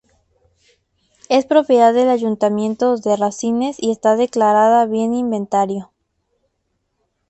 [1.29, 5.91] Es propiedad del Ayuntamiento de Rasines y está declarada Bien Inventariado.